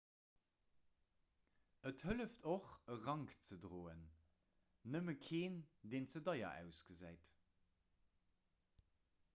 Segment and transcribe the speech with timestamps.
[1.89, 4.01] et hëlleft och e rank ze droen
[4.95, 5.61] nëmme keen
[5.93, 7.33] deen ze deier ausgesäit